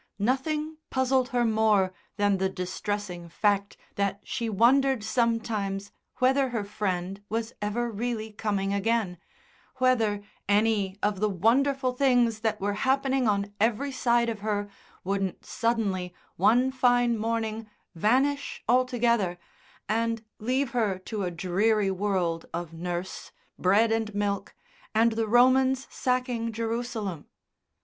[0.17, 7.21] Nothing puzzled her more than the distressing fact that she wondered sometimes whether her friend
[7.29, 9.19] was ever really coming again,
[9.75, 14.67] whether any of the wonderful things that were happening on every side of her
[15.03, 19.37] wouldn't suddenly one fine morning vanish altogether,
[19.87, 24.55] and leave her to a dreary world of nurse, bread and milk,
[24.95, 27.27] and the Romans sacking Jerusalem.